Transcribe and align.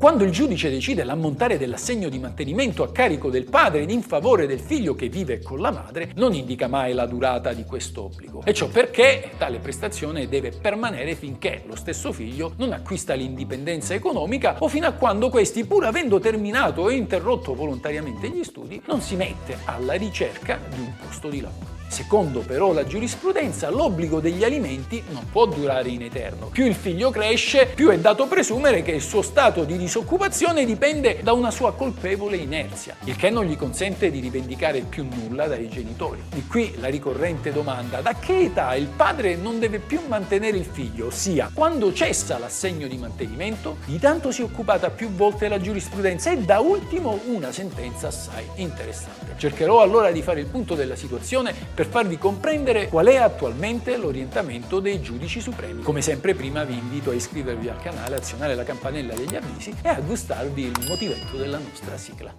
Quando 0.00 0.24
il 0.24 0.30
giudice 0.30 0.70
decide 0.70 1.04
l'ammontare 1.04 1.58
dell'assegno 1.58 2.08
di 2.08 2.18
mantenimento 2.18 2.82
a 2.82 2.90
carico 2.90 3.28
del 3.28 3.44
padre 3.44 3.82
in 3.82 4.00
favore 4.00 4.46
del 4.46 4.58
figlio 4.58 4.94
che 4.94 5.10
vive 5.10 5.42
con 5.42 5.60
la 5.60 5.70
madre, 5.70 6.12
non 6.14 6.32
indica 6.32 6.68
mai 6.68 6.94
la 6.94 7.04
durata 7.04 7.52
di 7.52 7.64
questo 7.64 8.04
obbligo. 8.04 8.40
E 8.46 8.54
ciò 8.54 8.68
perché 8.68 9.32
tale 9.36 9.58
prestazione 9.58 10.26
deve 10.26 10.52
permanere 10.52 11.14
finché 11.14 11.64
lo 11.66 11.76
stesso 11.76 12.12
figlio 12.12 12.54
non 12.56 12.72
acquista 12.72 13.12
l'indipendenza 13.12 13.92
economica 13.92 14.56
o 14.60 14.68
fino 14.68 14.86
a 14.86 14.92
quando 14.92 15.28
questi, 15.28 15.66
pur 15.66 15.84
avendo 15.84 16.18
terminato 16.18 16.80
o 16.80 16.90
interrotto 16.90 17.54
volontariamente 17.54 18.30
gli 18.30 18.42
studi, 18.42 18.80
non 18.86 19.02
si 19.02 19.16
mette 19.16 19.58
alla 19.66 19.92
ricerca 19.92 20.58
di 20.74 20.80
un 20.80 20.94
posto 20.96 21.28
di 21.28 21.42
lavoro. 21.42 21.79
Secondo 21.90 22.40
però 22.40 22.72
la 22.72 22.86
giurisprudenza, 22.86 23.68
l'obbligo 23.68 24.20
degli 24.20 24.44
alimenti 24.44 25.02
non 25.10 25.28
può 25.28 25.46
durare 25.46 25.88
in 25.88 26.02
eterno. 26.02 26.46
Più 26.46 26.64
il 26.64 26.76
figlio 26.76 27.10
cresce, 27.10 27.66
più 27.66 27.88
è 27.88 27.98
dato 27.98 28.28
presumere 28.28 28.82
che 28.82 28.92
il 28.92 29.02
suo 29.02 29.22
stato 29.22 29.64
di 29.64 29.76
disoccupazione 29.76 30.64
dipende 30.64 31.18
da 31.20 31.32
una 31.32 31.50
sua 31.50 31.74
colpevole 31.74 32.36
inerzia, 32.36 32.94
il 33.04 33.16
che 33.16 33.30
non 33.30 33.44
gli 33.44 33.56
consente 33.56 34.12
di 34.12 34.20
rivendicare 34.20 34.82
più 34.82 35.04
nulla 35.04 35.48
dai 35.48 35.68
genitori. 35.68 36.22
Di 36.32 36.46
qui 36.46 36.76
la 36.78 36.86
ricorrente 36.86 37.52
domanda: 37.52 38.00
da 38.00 38.14
che 38.14 38.38
età 38.38 38.76
il 38.76 38.86
padre 38.86 39.34
non 39.34 39.58
deve 39.58 39.80
più 39.80 40.00
mantenere 40.06 40.56
il 40.56 40.66
figlio, 40.70 41.06
ossia 41.06 41.50
quando 41.52 41.92
cessa 41.92 42.38
l'assegno 42.38 42.86
di 42.86 42.98
mantenimento? 42.98 43.78
Di 43.84 43.98
tanto 43.98 44.30
si 44.30 44.42
è 44.42 44.44
occupata 44.44 44.90
più 44.90 45.10
volte 45.10 45.48
la 45.48 45.60
giurisprudenza 45.60 46.30
e 46.30 46.38
da 46.38 46.60
ultimo 46.60 47.18
una 47.26 47.50
sentenza 47.50 48.06
assai 48.06 48.46
interessante. 48.54 49.34
Cercherò 49.36 49.80
allora 49.82 50.12
di 50.12 50.22
fare 50.22 50.38
il 50.38 50.46
punto 50.46 50.76
della 50.76 50.94
situazione 50.94 51.52
per 51.80 51.88
farvi 51.88 52.18
comprendere 52.18 52.88
qual 52.88 53.06
è 53.06 53.16
attualmente 53.16 53.96
l'orientamento 53.96 54.80
dei 54.80 55.00
giudici 55.00 55.40
supremi. 55.40 55.82
Come 55.82 56.02
sempre 56.02 56.34
prima 56.34 56.62
vi 56.62 56.76
invito 56.76 57.08
a 57.08 57.14
iscrivervi 57.14 57.70
al 57.70 57.80
canale, 57.80 58.16
azionare 58.16 58.54
la 58.54 58.64
campanella 58.64 59.14
degli 59.14 59.34
avvisi 59.34 59.74
e 59.82 59.88
a 59.88 59.98
gustarvi 59.98 60.62
il 60.62 60.84
motivetto 60.86 61.38
della 61.38 61.56
nostra 61.56 61.96
sigla. 61.96 62.34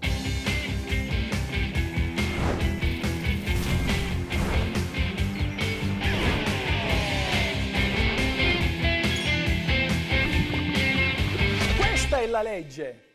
Questa 11.79 12.19
è 12.19 12.27
la 12.27 12.43
legge. 12.43 13.10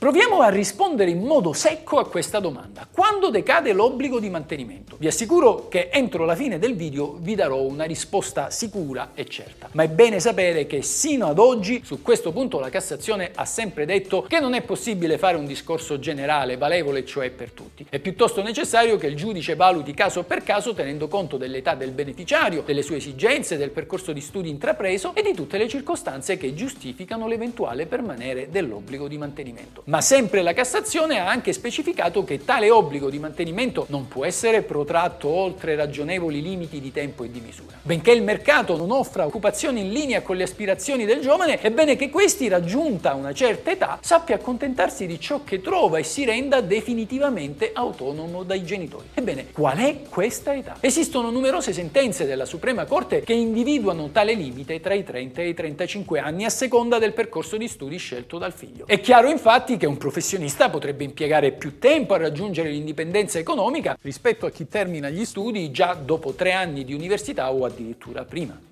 Proviamo 0.00 0.40
a 0.40 0.48
rispondere 0.48 1.10
in 1.10 1.22
modo 1.22 1.52
secco 1.52 1.98
a 1.98 2.08
questa 2.08 2.40
domanda. 2.40 2.88
Quando 2.90 3.28
decade 3.28 3.74
l'obbligo 3.74 4.18
di 4.18 4.30
mantenimento? 4.30 4.96
Vi 4.98 5.06
assicuro 5.06 5.68
che 5.68 5.90
entro 5.92 6.24
la 6.24 6.34
fine 6.34 6.58
del 6.58 6.74
video 6.74 7.18
vi 7.20 7.34
darò 7.34 7.60
una 7.60 7.84
risposta 7.84 8.48
sicura 8.48 9.10
e 9.12 9.26
certa. 9.26 9.68
Ma 9.72 9.82
è 9.82 9.88
bene 9.88 10.18
sapere 10.18 10.66
che 10.66 10.80
sino 10.80 11.26
ad 11.26 11.38
oggi 11.38 11.82
su 11.84 12.00
questo 12.00 12.32
punto 12.32 12.58
la 12.58 12.70
Cassazione 12.70 13.30
ha 13.34 13.44
sempre 13.44 13.84
detto 13.84 14.22
che 14.22 14.40
non 14.40 14.54
è 14.54 14.62
possibile 14.62 15.18
fare 15.18 15.36
un 15.36 15.44
discorso 15.44 15.98
generale, 15.98 16.56
valevole 16.56 17.04
cioè 17.04 17.28
per 17.28 17.50
tutti. 17.50 17.84
È 17.86 17.98
piuttosto 17.98 18.42
necessario 18.42 18.96
che 18.96 19.06
il 19.06 19.16
giudice 19.16 19.54
valuti 19.54 19.92
caso 19.92 20.22
per 20.22 20.42
caso 20.42 20.72
tenendo 20.72 21.08
conto 21.08 21.36
dell'età 21.36 21.74
del 21.74 21.90
beneficiario, 21.90 22.62
delle 22.64 22.80
sue 22.80 22.96
esigenze, 22.96 23.58
del 23.58 23.68
percorso 23.68 24.14
di 24.14 24.22
studi 24.22 24.48
intrapreso 24.48 25.14
e 25.14 25.20
di 25.20 25.34
tutte 25.34 25.58
le 25.58 25.68
circostanze 25.68 26.38
che 26.38 26.54
giustificano 26.54 27.28
l'eventuale 27.28 27.84
permanere 27.84 28.48
dell'obbligo 28.48 29.06
di 29.06 29.18
mantenimento 29.18 29.88
ma 29.90 30.00
sempre 30.00 30.42
la 30.42 30.52
Cassazione 30.52 31.18
ha 31.18 31.28
anche 31.28 31.52
specificato 31.52 32.22
che 32.22 32.44
tale 32.44 32.70
obbligo 32.70 33.10
di 33.10 33.18
mantenimento 33.18 33.86
non 33.88 34.06
può 34.06 34.24
essere 34.24 34.62
protratto 34.62 35.26
oltre 35.26 35.74
ragionevoli 35.74 36.40
limiti 36.40 36.80
di 36.80 36.92
tempo 36.92 37.24
e 37.24 37.30
di 37.32 37.40
misura. 37.40 37.76
Benché 37.82 38.12
il 38.12 38.22
mercato 38.22 38.76
non 38.76 38.92
offra 38.92 39.26
occupazioni 39.26 39.80
in 39.80 39.90
linea 39.90 40.22
con 40.22 40.36
le 40.36 40.44
aspirazioni 40.44 41.04
del 41.06 41.20
giovane, 41.20 41.58
è 41.58 41.72
bene 41.72 41.96
che 41.96 42.08
questi, 42.08 42.46
raggiunta 42.46 43.14
una 43.14 43.32
certa 43.32 43.72
età, 43.72 43.98
sappia 44.00 44.36
accontentarsi 44.36 45.06
di 45.08 45.18
ciò 45.18 45.42
che 45.42 45.60
trova 45.60 45.98
e 45.98 46.04
si 46.04 46.24
renda 46.24 46.60
definitivamente 46.60 47.72
autonomo 47.74 48.44
dai 48.44 48.64
genitori. 48.64 49.08
Ebbene, 49.12 49.48
qual 49.50 49.78
è 49.78 50.02
questa 50.08 50.54
età? 50.54 50.76
Esistono 50.78 51.32
numerose 51.32 51.72
sentenze 51.72 52.26
della 52.26 52.44
Suprema 52.44 52.84
Corte 52.84 53.22
che 53.22 53.32
individuano 53.32 54.10
tale 54.10 54.34
limite 54.34 54.78
tra 54.78 54.94
i 54.94 55.02
30 55.02 55.40
e 55.40 55.48
i 55.48 55.54
35 55.54 56.20
anni 56.20 56.44
a 56.44 56.50
seconda 56.50 57.00
del 57.00 57.12
percorso 57.12 57.56
di 57.56 57.66
studi 57.66 57.96
scelto 57.96 58.38
dal 58.38 58.52
figlio. 58.52 58.86
È 58.86 59.00
chiaro 59.00 59.28
infatti 59.28 59.78
che 59.80 59.86
un 59.86 59.96
professionista 59.96 60.68
potrebbe 60.68 61.04
impiegare 61.04 61.52
più 61.52 61.78
tempo 61.78 62.12
a 62.12 62.18
raggiungere 62.18 62.68
l'indipendenza 62.68 63.38
economica 63.38 63.96
rispetto 64.02 64.44
a 64.44 64.50
chi 64.50 64.68
termina 64.68 65.08
gli 65.08 65.24
studi 65.24 65.70
già 65.70 65.94
dopo 65.94 66.34
tre 66.34 66.52
anni 66.52 66.84
di 66.84 66.92
università 66.92 67.50
o 67.50 67.64
addirittura 67.64 68.24
prima. 68.26 68.69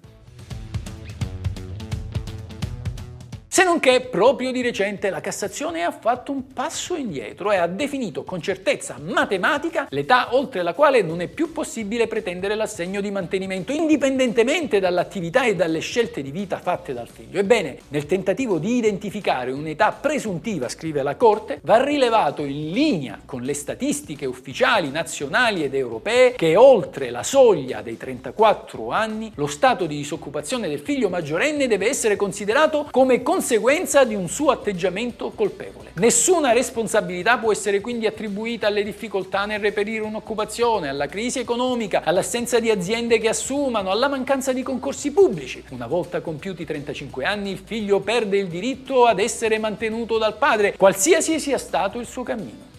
Se 3.59 3.65
non 3.65 3.81
che 3.81 4.03
proprio 4.03 4.53
di 4.53 4.63
recente 4.63 5.11
la 5.11 5.21
Cassazione 5.21 5.83
ha 5.83 5.91
fatto 5.91 6.31
un 6.31 6.53
passo 6.53 6.95
indietro 6.95 7.51
e 7.51 7.57
ha 7.57 7.67
definito 7.67 8.23
con 8.23 8.41
certezza 8.41 9.01
matematica 9.03 9.89
l'età 9.91 10.37
oltre 10.37 10.63
la 10.63 10.75
quale 10.75 11.03
non 11.03 11.21
è 11.21 11.27
più 11.27 11.51
possibile 11.51 12.07
pretendere 12.07 12.55
l'assegno 12.55 13.01
di 13.01 13.11
mantenimento, 13.11 13.73
indipendentemente 13.73 14.79
dall'attività 14.79 15.45
e 15.45 15.57
dalle 15.57 15.81
scelte 15.81 16.23
di 16.23 16.31
vita 16.31 16.61
fatte 16.61 16.95
dal 16.95 17.09
figlio. 17.09 17.41
Ebbene, 17.41 17.79
nel 17.89 18.07
tentativo 18.07 18.59
di 18.59 18.77
identificare 18.77 19.51
un'età 19.51 19.91
presuntiva, 19.91 20.69
scrive 20.69 21.03
la 21.03 21.17
Corte, 21.17 21.59
va 21.65 21.83
rilevato 21.83 22.45
in 22.45 22.71
linea 22.71 23.19
con 23.25 23.43
le 23.43 23.55
statistiche 23.55 24.25
ufficiali 24.25 24.89
nazionali 24.93 25.65
ed 25.65 25.75
europee 25.75 26.35
che 26.37 26.55
oltre 26.55 27.11
la 27.11 27.25
soglia 27.25 27.83
dei 27.83 27.97
34 27.97 28.93
anni 28.93 29.33
lo 29.35 29.49
stato 29.49 29.87
di 29.87 29.97
disoccupazione 29.97 30.69
del 30.69 30.79
figlio 30.79 31.09
maggiorenne 31.09 31.67
deve 31.67 31.89
essere 31.89 32.15
considerato 32.15 32.87
come 32.93 33.21
conseguenza 33.21 33.47
conseguenza 33.49 34.05
di 34.05 34.15
un 34.15 34.29
suo 34.29 34.51
atteggiamento 34.51 35.31
colpevole. 35.31 35.93
Nessuna 35.95 36.53
responsabilità 36.53 37.39
può 37.39 37.51
essere 37.51 37.81
quindi 37.81 38.05
attribuita 38.05 38.67
alle 38.67 38.85
difficoltà 38.85 39.47
nel 39.47 39.59
reperire 39.59 40.05
un'occupazione, 40.05 40.91
alla 40.91 41.07
crisi 41.07 41.39
economica, 41.39 42.03
all'assenza 42.05 42.61
di 42.61 42.69
aziende 42.69 43.19
che 43.19 43.31
assumano, 43.31 43.91
alla 43.91 44.09
mancanza 44.09 44.53
di 44.53 44.63
concorsi 44.63 45.13
pubblici. 45.13 45.65
Una 45.71 45.87
volta 45.87 46.21
compiuti 46.21 46.67
35 46.67 47.25
anni 47.25 47.51
il 47.51 47.63
figlio 47.65 48.01
perde 48.01 48.37
il 48.37 48.49
diritto 48.49 49.07
ad 49.07 49.19
essere 49.19 49.59
mantenuto 49.59 50.19
dal 50.19 50.37
padre, 50.37 50.77
qualsiasi 50.77 51.41
sia 51.41 51.57
stato 51.57 51.99
il 51.99 52.07
suo 52.07 52.25
cammino. 52.25 52.78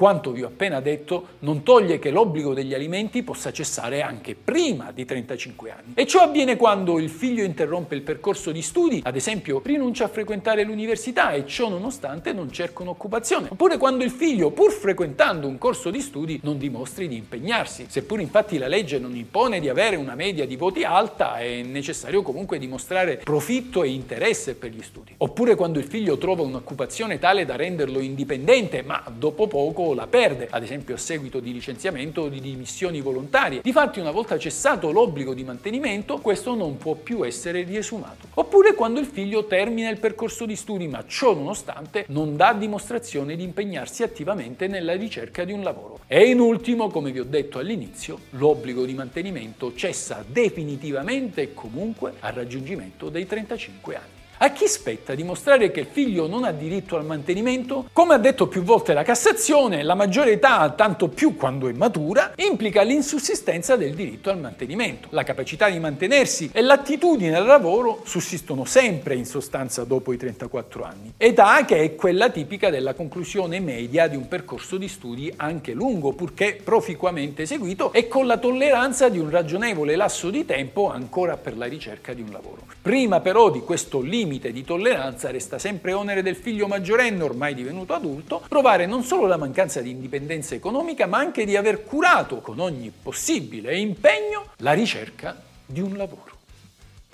Quanto 0.00 0.32
vi 0.32 0.42
ho 0.42 0.46
appena 0.46 0.80
detto 0.80 1.26
non 1.40 1.62
toglie 1.62 1.98
che 1.98 2.08
l'obbligo 2.08 2.54
degli 2.54 2.72
alimenti 2.72 3.22
possa 3.22 3.52
cessare 3.52 4.00
anche 4.00 4.34
prima 4.34 4.92
di 4.92 5.04
35 5.04 5.70
anni. 5.70 5.92
E 5.92 6.06
ciò 6.06 6.22
avviene 6.22 6.56
quando 6.56 6.98
il 6.98 7.10
figlio 7.10 7.44
interrompe 7.44 7.96
il 7.96 8.00
percorso 8.00 8.50
di 8.50 8.62
studi, 8.62 9.02
ad 9.04 9.14
esempio 9.14 9.60
rinuncia 9.62 10.06
a 10.06 10.08
frequentare 10.08 10.64
l'università 10.64 11.32
e 11.32 11.46
ciò 11.46 11.68
nonostante 11.68 12.32
non 12.32 12.50
cerca 12.50 12.80
un'occupazione. 12.80 13.48
Oppure 13.50 13.76
quando 13.76 14.02
il 14.02 14.10
figlio, 14.10 14.52
pur 14.52 14.72
frequentando 14.72 15.46
un 15.46 15.58
corso 15.58 15.90
di 15.90 16.00
studi, 16.00 16.40
non 16.44 16.56
dimostri 16.56 17.06
di 17.06 17.16
impegnarsi. 17.16 17.84
Seppur 17.90 18.22
infatti 18.22 18.56
la 18.56 18.68
legge 18.68 18.98
non 18.98 19.14
impone 19.14 19.60
di 19.60 19.68
avere 19.68 19.96
una 19.96 20.14
media 20.14 20.46
di 20.46 20.56
voti 20.56 20.82
alta, 20.82 21.36
è 21.40 21.60
necessario 21.60 22.22
comunque 22.22 22.58
dimostrare 22.58 23.18
profitto 23.18 23.82
e 23.82 23.90
interesse 23.90 24.54
per 24.54 24.70
gli 24.70 24.80
studi. 24.80 25.12
Oppure 25.18 25.56
quando 25.56 25.78
il 25.78 25.84
figlio 25.84 26.16
trova 26.16 26.40
un'occupazione 26.40 27.18
tale 27.18 27.44
da 27.44 27.56
renderlo 27.56 28.00
indipendente, 28.00 28.80
ma 28.80 29.04
dopo 29.14 29.46
poco 29.46 29.88
la 29.94 30.06
perde, 30.06 30.48
ad 30.50 30.62
esempio 30.62 30.94
a 30.94 30.98
seguito 30.98 31.40
di 31.40 31.52
licenziamento 31.52 32.22
o 32.22 32.28
di 32.28 32.40
dimissioni 32.40 33.00
volontarie. 33.00 33.60
Difatti 33.62 34.00
una 34.00 34.10
volta 34.10 34.38
cessato 34.38 34.90
l'obbligo 34.90 35.34
di 35.34 35.44
mantenimento, 35.44 36.18
questo 36.18 36.54
non 36.54 36.76
può 36.76 36.94
più 36.94 37.24
essere 37.24 37.62
riesumato. 37.62 38.28
Oppure 38.34 38.74
quando 38.74 39.00
il 39.00 39.06
figlio 39.06 39.46
termina 39.46 39.88
il 39.88 39.98
percorso 39.98 40.46
di 40.46 40.56
studi, 40.56 40.88
ma 40.88 41.04
ciò 41.06 41.34
nonostante 41.34 42.04
non 42.08 42.36
dà 42.36 42.52
dimostrazione 42.52 43.36
di 43.36 43.42
impegnarsi 43.42 44.02
attivamente 44.02 44.66
nella 44.66 44.94
ricerca 44.94 45.44
di 45.44 45.52
un 45.52 45.62
lavoro. 45.62 46.00
E 46.06 46.28
in 46.28 46.40
ultimo, 46.40 46.88
come 46.88 47.12
vi 47.12 47.20
ho 47.20 47.24
detto 47.24 47.58
all'inizio, 47.58 48.18
l'obbligo 48.30 48.84
di 48.84 48.94
mantenimento 48.94 49.74
cessa 49.74 50.24
definitivamente 50.26 51.42
e 51.42 51.54
comunque 51.54 52.14
al 52.20 52.32
raggiungimento 52.32 53.08
dei 53.08 53.26
35 53.26 53.94
anni. 53.96 54.19
A 54.42 54.52
chi 54.52 54.66
spetta 54.68 55.14
dimostrare 55.14 55.70
che 55.70 55.80
il 55.80 55.86
figlio 55.86 56.26
non 56.26 56.44
ha 56.44 56.50
diritto 56.50 56.96
al 56.96 57.04
mantenimento? 57.04 57.90
Come 57.92 58.14
ha 58.14 58.16
detto 58.16 58.46
più 58.46 58.62
volte 58.62 58.94
la 58.94 59.02
Cassazione, 59.02 59.82
la 59.82 59.94
maggiore 59.94 60.32
età, 60.32 60.70
tanto 60.70 61.08
più 61.08 61.36
quando 61.36 61.68
è 61.68 61.74
matura, 61.74 62.32
implica 62.36 62.80
l'insussistenza 62.80 63.76
del 63.76 63.92
diritto 63.92 64.30
al 64.30 64.38
mantenimento. 64.38 65.08
La 65.10 65.24
capacità 65.24 65.68
di 65.68 65.78
mantenersi 65.78 66.48
e 66.54 66.62
l'attitudine 66.62 67.36
al 67.36 67.44
lavoro 67.44 68.00
sussistono 68.04 68.64
sempre 68.64 69.14
in 69.14 69.26
sostanza 69.26 69.84
dopo 69.84 70.10
i 70.10 70.16
34 70.16 70.84
anni. 70.84 71.12
Età 71.18 71.66
che 71.66 71.82
è 71.82 71.94
quella 71.94 72.30
tipica 72.30 72.70
della 72.70 72.94
conclusione 72.94 73.60
media 73.60 74.06
di 74.06 74.16
un 74.16 74.26
percorso 74.26 74.78
di 74.78 74.88
studi 74.88 75.30
anche 75.36 75.74
lungo, 75.74 76.14
purché 76.14 76.58
proficuamente 76.64 77.42
eseguito 77.42 77.92
e 77.92 78.08
con 78.08 78.26
la 78.26 78.38
tolleranza 78.38 79.10
di 79.10 79.18
un 79.18 79.28
ragionevole 79.28 79.96
lasso 79.96 80.30
di 80.30 80.46
tempo 80.46 80.90
ancora 80.90 81.36
per 81.36 81.58
la 81.58 81.66
ricerca 81.66 82.14
di 82.14 82.22
un 82.22 82.30
lavoro. 82.32 82.62
Prima 82.80 83.20
però 83.20 83.50
di 83.50 83.60
questo 83.60 84.00
limite 84.00 84.28
limite 84.30 84.52
di 84.52 84.62
tolleranza 84.62 85.32
resta 85.32 85.58
sempre 85.58 85.92
onere 85.92 86.22
del 86.22 86.36
figlio 86.36 86.68
maggiorenne, 86.68 87.24
ormai 87.24 87.52
divenuto 87.52 87.94
adulto, 87.94 88.42
provare 88.48 88.86
non 88.86 89.02
solo 89.02 89.26
la 89.26 89.36
mancanza 89.36 89.80
di 89.80 89.90
indipendenza 89.90 90.54
economica, 90.54 91.06
ma 91.06 91.18
anche 91.18 91.44
di 91.44 91.56
aver 91.56 91.82
curato 91.82 92.40
con 92.40 92.60
ogni 92.60 92.92
possibile 93.02 93.76
impegno 93.76 94.52
la 94.58 94.72
ricerca 94.72 95.42
di 95.66 95.80
un 95.80 95.96
lavoro. 95.96 96.38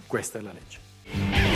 Questa 0.06 0.38
è 0.38 0.42
la 0.42 0.52
legge. 0.52 1.55